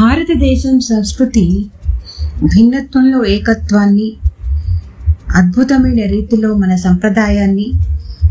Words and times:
భారతదేశం 0.00 0.80
సంస్కృతి 0.80 1.44
భిన్నత్వంలో 2.44 3.24
ఏకత్వాన్ని 3.24 4.08
అద్భుతమైన 5.36 6.00
రీతిలో 6.10 6.54
మన 6.54 6.74
సంప్రదాయాన్ని 6.76 7.66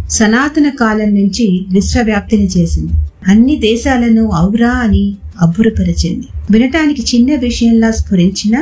సనాతన 0.10 0.70
కాలం 0.79 1.10
నుంచి 1.16 1.46
విశ్వవ్యాప్తిని 1.70 2.47
చేసింది. 2.58 2.94
అన్ని 3.28 3.55
దేశాలను 3.60 4.29
ఔరా 4.40 4.70
అని 4.86 5.04
అబ్బురపరిచింది. 5.42 6.28
వినటానికి 6.52 7.02
చిన్న 7.02 7.36
విషయంలా 7.39 7.91
స్ఫురించిన 7.91 8.55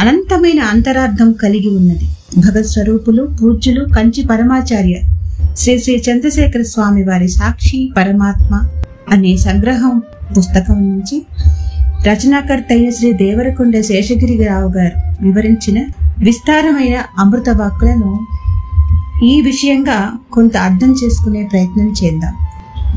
అనంతమైన 0.00 0.60
అంతరార్థం 0.62 1.32
కలిగి 1.32 1.68
ఉన్నది. 1.68 2.06
భగత్ 2.38 2.66
స్వరూపులు 2.66 3.22
పూజ్యులు 3.38 3.84
కంచి 3.96 4.24
పరమాచార్య 4.24 4.96
శ్రీ 5.56 5.78
శ్రీ 5.78 6.02
చంద్రశేఖర 6.08 6.62
స్వామి 6.62 7.04
వారి 7.04 7.28
సాక్షి 7.28 7.90
పరమాత్మ 7.96 8.52
అనే 9.12 9.36
సంగ్రహం 9.36 9.94
పుస్తకం 10.38 10.78
నుంచి 10.90 11.16
రచనాకర్త 12.06 12.66
అయిన 12.70 12.90
శ్రీ 12.90 13.12
దేవరకొండ 13.12 13.80
శేషగిరిరావు 13.80 14.68
గారు 14.68 15.24
వివరించిన 15.24 15.84
విస్తారమైన 16.18 16.98
అమృత 17.18 17.48
వాక్కులను 17.48 18.26
ఈ 19.24 19.40
విషయంగా 19.40 20.12
కొంత 20.32 20.56
అర్థం 20.56 20.94
చేసుకునే 21.04 21.48
ప్రయత్నం 21.52 21.94
చేద్దాం. 22.04 22.34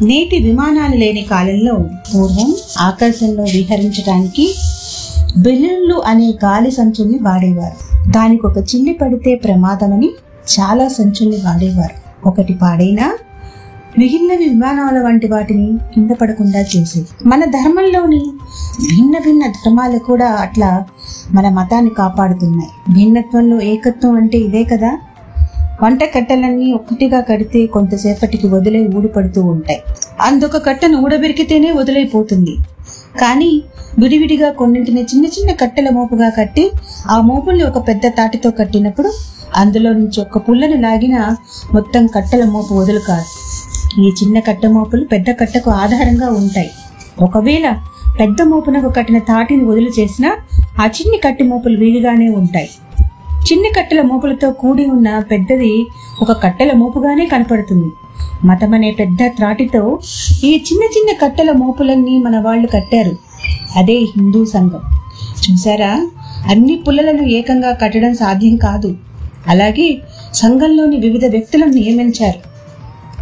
నేటి 0.04 0.38
విమానాలు 0.38 0.96
లేని 0.96 1.28
కాలంలో 1.32 1.76
పూర్వం 1.76 2.56
ఆకాశంలో 2.80 3.44
విహరించడానికి 3.44 4.56
బెలూన్లు 5.38 6.04
అనే 6.06 6.34
గాలి 6.46 6.72
సంచుల్ని 6.72 7.20
వాడేవారు. 7.22 8.12
దానికి 8.12 8.46
ఒక 8.46 8.58
చిల్లి 8.58 8.94
పడితే 8.94 9.36
ప్రమాదమని 9.36 10.10
చాలా 10.60 10.88
సంచుల్ని 10.88 11.38
వాడేవారు. 11.38 12.28
ఒకటి 12.30 12.54
పాడైనా 12.54 13.18
మిగిలిన 14.00 14.50
విమానాల 14.50 15.04
వంటి 15.04 15.28
వాటిని 15.28 15.78
కింద 15.94 16.10
పడకుండా 16.12 16.60
చేసేది. 16.60 17.08
మన 17.26 17.46
ధర్మంలోని 17.46 18.26
భిన్న 19.24 19.48
ధర్మాలు 19.48 20.00
కూడా 20.00 20.28
అట్లా 20.28 20.70
మన 21.32 21.50
మతాన్ని 21.50 21.92
కాపాడుతున్నాయి. 21.98 22.70
భిన్నత్వంలో 22.94 23.62
ఏకత్వం 23.62 24.16
అంటే 24.16 24.38
ఇదే 24.38 24.64
కదా? 24.64 24.92
వంట 25.84 26.04
కట్టెలన్నీ 26.04 26.74
ఒక్కటిగా 26.74 27.20
కడితే 27.22 27.66
కొంతసేపటికి 27.66 28.48
వదిలై 28.48 28.88
ఊడిపడుతూ 28.88 29.42
ఉంటాయి. 29.46 29.80
అందొక 30.22 30.58
కట్టను 30.66 30.98
ఊడబెరికితేనే 31.02 31.72
వదిలైపోతుంది. 31.72 32.54
కానీ 33.22 33.52
విడివిడిగా 34.00 34.50
కొన్నింటిని 34.52 35.02
చిన్న 35.02 35.26
చిన్న 35.26 35.52
కట్టెల 35.52 35.90
మోపుగా 35.90 36.30
కట్టి 36.30 36.72
ఆ 37.10 37.22
మోపుల్ని 37.22 37.64
ఒక 37.64 37.88
పెద్ద 37.88 38.02
తాటితో 38.18 38.52
కట్టినప్పుడు 38.52 39.10
అందులో 39.56 39.90
నుంచి 39.94 40.20
ఒక 40.22 40.38
పుల్లను 40.50 40.78
లాగిన 40.82 41.16
మొత్తం 41.74 42.08
కట్టెల 42.08 42.44
మోపు 42.46 42.74
వదులు 42.74 43.00
కాదు 43.00 43.30
ఈ 44.02 44.10
చిన్న 44.10 44.40
కట్టె 44.40 44.68
మోపులు 44.68 45.06
పెద్ద 45.06 45.30
కట్టకు 45.40 45.70
ఆధారంగా 45.72 46.30
ఉంటాయి. 46.30 46.70
ఒకవేళ 47.22 47.68
పెద్ద 48.20 48.42
మోపునకు 48.42 48.90
కట్టిన 48.90 49.18
తాటిని 49.18 49.64
వదులు 49.66 49.90
చేసినా 50.00 50.36
ఆ 50.82 50.86
చిన్ని 50.86 51.18
కట్టె 51.18 51.44
మోపులు 51.44 51.78
వీగిగానే 51.78 52.30
ఉంటాయి. 52.30 52.70
చిన్ని 53.52 53.70
కట్టెల 53.78 54.02
మోపులతో 54.02 54.52
కూడి 54.52 54.86
ఉన్న 54.86 55.20
పెద్దది 55.20 55.86
ఒక 56.22 56.44
కట్టెల 56.44 56.72
మోపుగానే 56.72 57.26
కనపడుతుంది. 57.26 57.92
మతమనే 58.48 58.92
పెద్ద 58.92 59.18
త్రాటితో 59.26 60.00
ఈ 60.44 60.52
చిన్న 60.54 60.84
చిన్న 60.84 61.18
కట్టెల 61.22 61.52
మోపులన్నీ 61.52 62.18
మన 62.18 62.40
వాళ్ళు 62.40 62.68
కట్టారు. 62.68 63.12
అదే 63.76 63.94
హిందూ 63.94 64.46
సంఘం. 64.46 64.80
చూసారా 65.52 66.08
అన్ని 66.48 66.76
పుల్లలను 66.88 67.22
ఏకంగా 67.22 67.72
కట్టడం 67.72 68.14
సాధ్యం 68.14 68.56
కాదు. 68.56 68.98
అలాగే 69.48 69.98
సంఘంలోని 70.34 70.98
వివిధ 70.98 71.26
వ్యక్తులను 71.26 71.72
నియమించారు. 71.72 72.51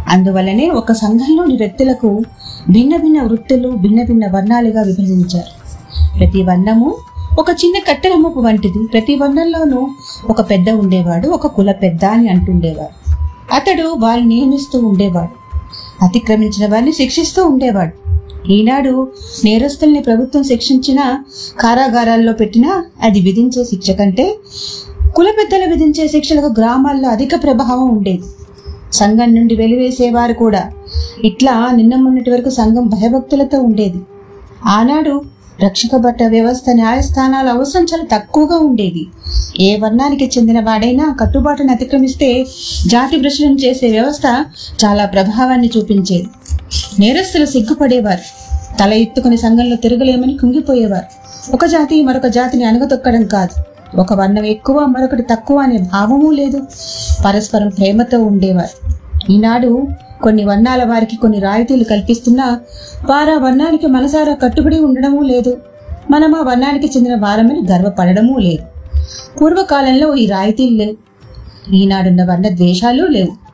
అందువల్లనే 0.08 0.70
ఒక 0.70 0.92
సంఘంలోని 0.92 1.56
వ్యక్తులకు 1.56 2.20
భిన్న 2.68 2.96
భిన్న 2.96 3.22
వృత్తులు 3.22 3.68
భిన్న 3.68 4.02
భిన్న 4.02 4.26
వర్ణాలుగా 4.26 4.82
విభజించారు. 4.82 5.60
ప్రతి 6.18 6.42
వర్ణము 6.42 6.96
ఒక 7.38 7.50
చిన్న 7.50 7.78
కట్టెల 7.78 8.14
ముప్పు 8.14 8.40
వంటిది. 8.40 8.86
ప్రతి 8.92 9.14
వర్ణంలోనూ 9.16 9.88
ఒక 10.30 10.50
పెద్ద 10.50 10.70
ఉండేవాడు 10.70 11.28
ఒక 11.28 11.46
కుల 11.46 11.72
పెద్ద 11.72 12.04
అని 12.04 12.28
అంటుండేవాడు. 12.28 13.14
అతడు 13.54 13.94
వారిని 13.98 14.26
నియమిస్తూ 14.26 14.78
ఉండేవాడు. 14.78 15.40
అతిక్రమించిన 16.04 16.72
వారిని 16.72 16.92
శిక్షిస్తూ 16.92 17.44
ఉండేవాడు. 17.44 18.10
ఈనాడు 18.50 19.08
నేరస్తుల్ని 19.44 20.00
ప్రభుత్వం 20.00 20.42
శిక్షించిన 20.42 21.18
కారాగారాల్లో 21.60 22.32
పెట్టినా 22.32 22.84
అది 23.02 23.20
విధించే 23.20 23.64
శిక్ష 23.64 23.90
కంటే 23.90 24.36
కుల 25.16 25.30
పెద్దలు 25.30 25.70
విధించే 25.70 26.08
శిక్షలకు 26.08 26.60
గ్రామాల్లో 26.60 27.08
అధిక 27.08 27.30
ప్రభావం 27.42 27.96
ఉండేది. 27.96 28.22
సంఘం 28.92 29.34
నుండి 29.34 29.56
వెలివేసేవారు 29.56 30.32
కూడా. 30.32 30.70
ఇట్లా 31.24 31.70
నిన్న 31.74 31.94
మొన్నటి 31.94 32.30
వరకు 32.30 32.50
సంఘం 32.50 32.86
భయభక్తులతో 32.88 33.58
ఉండేది. 33.58 34.00
ఆనాడు 34.66 35.22
రక్షకబట్ట 35.64 36.22
వ్యవస్థ 36.22 36.64
న్యాయస్థానాల 36.70 37.48
అవసరం 37.48 37.84
చాలా 37.84 38.18
తక్కువగా 38.18 38.58
ఉండేది. 38.58 39.06
ఏ 39.60 39.76
వర్ణానికి 39.76 40.30
చెందిన 40.38 40.60
వాడైనా 40.60 41.16
కట్టుబాటును 41.20 41.72
అతిక్రమిస్తే 41.72 42.46
జాతి 42.86 43.16
భ్రషణం 43.16 43.54
చేసే 43.54 43.90
వ్యవస్థ 43.90 44.44
చాలా 44.84 45.06
ప్రభావాన్ని 45.06 45.70
చూపించేది. 45.76 46.28
నేరస్తులు 46.98 47.46
సిగ్గుపడేవారు. 47.46 48.40
తల 48.78 48.92
ఎత్తుకుని 48.92 49.36
సంఘంలో 49.36 49.76
తిరగలేమని 49.76 50.38
కుంగిపోయేవారు. 50.38 51.20
ఒక 51.52 51.64
జాతి 51.64 52.02
మరొక 52.02 52.26
జాతిని 52.26 52.64
అణగతొక్కడం 52.64 53.26
కాదు. 53.26 53.79
ఒక 53.96 54.12
వర్ణం 54.12 54.44
ఎక్కువ 54.44 54.84
మరొకటి 54.84 55.22
తక్కువ 55.22 55.58
అనే 55.58 55.78
భావము 55.78 56.30
లేదు. 56.30 56.62
పరస్పరం 57.24 57.68
ప్రేమతో 57.68 58.18
ఉండేవారు. 58.18 58.92
ఈనాడు 59.32 59.88
కొన్ని 60.22 60.44
వర్ణాల 60.44 60.84
వారికి 60.84 61.16
కొన్ని 61.16 61.38
రాయితీలు 61.38 61.84
కల్పిస్తున్నా 61.84 62.60
వారా 63.10 63.38
వర్ణానికి 63.38 63.86
మనసారా 63.86 64.34
కట్టుబడి 64.34 64.78
ఉండడమూ 64.78 65.22
లేదు. 65.22 65.60
మనం 66.10 66.34
ఆ 66.34 66.42
వర్ణానికి 66.42 66.86
చెందిన 66.86 67.14
వారమని 67.14 67.66
గర్వపడడమూ 67.70 68.38
లేదు. 68.38 68.62
పూర్వకాలంలో 69.38 70.14
ఈ 70.14 70.26
రాయితీలు 70.26 70.76
లేవు. 70.76 70.94
ఈనాడున్న 71.74 72.24
వర్ణ 72.24 72.48
ద్వేషాలు 72.48 73.06
లేవు. 73.06 73.50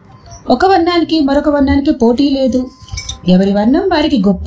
ఒక 0.53 0.67
వర్ణానికి 0.67 1.21
మరొక 1.21 1.49
వర్ణానికి 1.49 1.91
పోటీ 1.91 2.29
లేదు. 2.31 2.71
ఎవరి 3.29 3.53
వర్ణం 3.53 3.89
వారికి 3.89 4.23
గొప్ప 4.29 4.45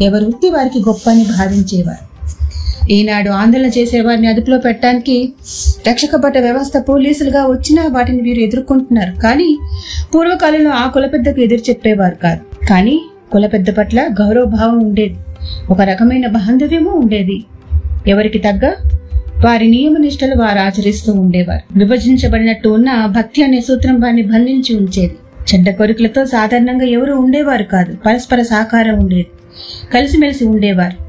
ఎవరి 0.00 0.24
వృత్తి 0.24 0.50
వారికి 0.50 0.78
గొప్ప 0.78 1.10
అని 1.10 1.24
భావించేవారు. 1.38 2.13
ఈనాడు 2.90 3.30
ఆందోళన 3.30 3.66
చేసేవారిని 3.66 4.26
అదుపులో 4.26 4.58
పెట్టడానికి 4.58 5.32
రక్షక 5.88 6.16
భట 6.16 6.38
వ్యవస్థ 6.38 6.84
పోలీసులుగా 6.88 7.46
వచ్చినా 7.46 7.86
వాటిని 7.88 8.22
వీరు 8.22 8.38
ఎదుర్కొంటున్నారు. 8.38 9.20
కానీ 9.20 9.58
పూర్వకాలంలో 10.14 10.70
ఆ 10.70 10.86
కుల 10.86 11.06
పెద్దకు 11.06 11.40
ఎదురు 11.40 11.70
చెప్పేవారు 11.70 12.14
కాదు. 12.14 12.66
కానీ 12.66 13.00
కుల 13.32 13.46
పెద్ద 13.46 13.70
పట్ల 13.70 14.00
గౌరవ 14.00 14.44
భావం 14.44 14.80
ఉండేది. 14.80 15.16
ఒక 15.70 15.80
రకమైన 15.80 16.26
బాంధవ్యము 16.26 16.90
ఉండేది. 16.90 17.44
ఎవరికి 18.06 18.38
తగ్గ 18.38 18.70
వారి 19.44 19.68
నియమ 19.68 19.96
నిష్టలు 19.96 20.34
వారు 20.34 20.58
ఆచరిస్తూ 20.58 21.12
ఉండేవారు. 21.12 21.78
విభజించబడినట్టు 21.78 22.68
ఉన్న 22.68 23.06
భక్తి 23.06 23.42
అనే 23.42 23.60
సూత్రం 23.60 24.00
వారిని 24.00 24.22
బంధించి 24.22 24.76
ఉంచేది. 24.76 25.16
చెడ్డ 25.54 25.70
కోరికలతో 25.70 26.24
సాధారణంగా 26.24 26.84
ఎవరు 26.84 27.12
ఉండేవారు 27.12 27.62
కాదు. 27.62 27.96
పరస్పర 28.06 28.42
సహకారం 28.42 28.98
ఉండేది. 28.98 29.26
కలిసిమెలిసి 29.94 30.44
ఉండేవారు. 30.44 31.03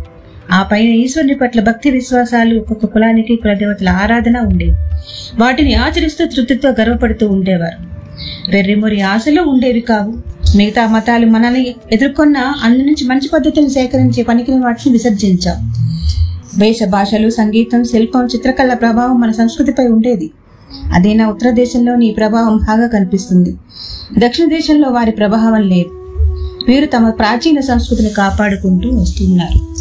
ఆ 0.51 0.63
పైన 0.63 0.89
ఈశ్వరుని 0.89 1.33
పట్ల 1.33 1.59
భక్తి 1.59 1.89
విశ్వాసాలు 1.89 2.59
ఒక్కొక్క 2.59 2.85
కులానికి 2.85 3.35
కులదేవతల 3.35 3.89
ఆరాధన 3.89 4.39
ఉండేవి. 4.39 4.75
వాటిని 5.39 5.73
ఆచరిస్తూ 5.73 6.25
తృప్తితో 6.25 6.69
గర్వపడుతూ 6.69 7.29
ఉండేవారు. 7.29 7.95
వెర్రిమొరి 8.51 9.01
ఆశలు 9.01 9.41
ఉండేవి 9.41 9.79
కావు. 9.79 10.13
మిగతా 10.57 10.88
మతాలు 10.88 11.25
మనల్ని 11.25 11.75
ఎదుర్కొన్న 11.91 12.38
అందు 12.38 12.84
నుంచి 12.84 13.05
మంచి 13.05 13.29
పద్ధతులను 13.34 13.67
సేకరించే 13.67 14.23
పనికిని 14.23 14.59
వాటిని 14.59 14.94
విసర్జించాం. 14.94 15.73
వేష 16.57 16.79
భాషలు 16.89 17.29
సంగీతం 17.29 17.84
శిల్పం 17.84 18.25
చిత్రకళ 18.25 18.73
ప్రభావం 18.73 19.19
మన 19.19 19.31
సంస్కృతిపై 19.31 19.88
ఉండేది. 19.88 20.31
అదేనా 20.94 21.29
ఉత్తర 21.29 21.50
దేశంలోని 21.50 22.07
ఈ 22.07 22.11
ప్రభావం 22.11 22.57
బాగా 22.57 22.88
కనిపిస్తుంది. 22.88 23.55
దక్షిణ 24.19 24.45
దేశంలో 24.45 24.89
వారి 24.89 25.11
ప్రభావం 25.11 25.61
లేదు. 25.61 25.89
వీరు 26.67 26.85
తమ 26.85 27.09
ప్రాచీన 27.09 27.59
సంస్కృతిని 27.59 28.09
కాపాడుకుంటూ 28.09 28.89
వస్తున్నారు. 28.89 29.75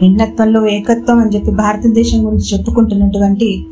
భిన్నత్వంలో 0.00 0.66
ఏకత్వం 0.66 1.18
అని 1.18 1.36
చెప్పి 1.36 1.50
భారతదేశం 1.50 2.26
గురించి 2.26 2.58
చెప్పుకుంటున్నటువంటి 2.58 3.66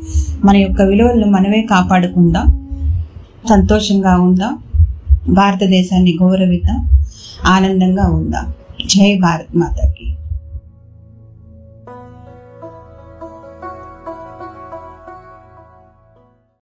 మన 0.45 0.57
యొక్క 0.57 0.81
విలువలను 0.81 1.27
మనమే 1.27 1.61
కాపాడుకుందాం? 1.61 2.45
సంతోషంగా 3.49 4.17
ఉందాం? 4.19 4.57
భారతదేశాన్ని 5.29 6.17
గౌరవిద్దాం? 6.21 6.89
ఆనందంగా 7.45 8.07
ఉందాం? 8.07 8.53
జై 8.85 9.19
భారత్ 9.19 9.57
మాతకి. 9.57 10.15